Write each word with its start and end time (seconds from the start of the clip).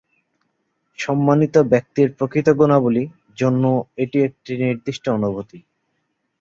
সম্মানিত 0.99 1.55
ব্যক্তির 1.71 2.07
প্রকৃত 2.11 2.47
গুণাবলী 2.51 3.03
জন্য 3.37 3.63
এটি 3.97 4.17
একটি 4.21 4.51
নির্দিষ্ট 4.63 5.05
অনুভূতি। 5.09 5.59